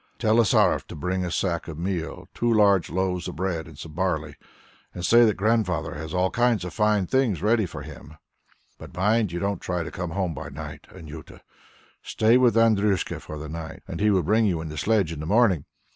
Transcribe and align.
"Tell 0.17 0.37
Lasaref 0.37 0.87
to 0.87 0.95
bring 0.95 1.23
a 1.23 1.29
sack 1.29 1.67
of 1.67 1.77
meal, 1.77 2.27
two 2.33 2.51
large 2.51 2.89
loaves 2.89 3.27
of 3.27 3.35
bread, 3.35 3.67
and 3.67 3.77
some 3.77 3.93
barley, 3.93 4.35
and 4.95 5.05
say 5.05 5.25
that 5.25 5.37
Grandfather 5.37 5.93
has 5.93 6.11
all 6.11 6.31
kinds 6.31 6.65
of 6.65 6.73
fine 6.73 7.05
things 7.05 7.43
ready 7.43 7.67
for 7.67 7.83
him. 7.83 8.15
But 8.79 8.95
mind 8.97 9.31
you 9.31 9.37
don't 9.39 9.61
try 9.61 9.83
to 9.83 9.91
come 9.91 10.09
home 10.09 10.33
by 10.33 10.49
night, 10.49 10.87
Anjuta. 10.91 11.41
Stay 12.01 12.35
with 12.37 12.55
Andryushka 12.57 13.19
for 13.21 13.37
the 13.37 13.47
night, 13.47 13.83
and 13.87 13.99
he 13.99 14.09
will 14.09 14.23
bring 14.23 14.47
you 14.47 14.59
in 14.59 14.69
the 14.69 14.77
sledge 14.79 15.11
in 15.13 15.19
the 15.19 15.27
morning. 15.27 15.65